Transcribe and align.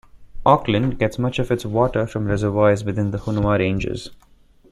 Auckland 0.47 0.97
gets 0.97 1.19
much 1.19 1.37
of 1.37 1.51
its 1.51 1.63
water 1.63 2.07
from 2.07 2.25
reservoirs 2.25 2.83
within 2.83 3.11
the 3.11 3.19
Hunua 3.19 3.59
Ranges. 3.59 4.09